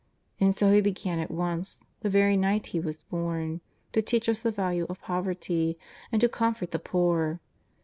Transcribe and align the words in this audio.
And 0.39 0.55
so 0.55 0.71
He 0.73 0.81
began 0.81 1.19
at 1.19 1.29
once, 1.29 1.79
the 1.99 2.09
very 2.09 2.35
night 2.35 2.65
He 2.73 2.79
was 2.79 3.03
born, 3.03 3.61
to 3.93 4.01
teach 4.01 4.27
us 4.27 4.41
the 4.41 4.49
value 4.49 4.87
of 4.89 4.99
poverty, 4.99 5.77
and 6.11 6.19
to 6.21 6.27
com 6.27 6.55
fort 6.55 6.71
the 6.71 6.79
poor. 6.79 7.39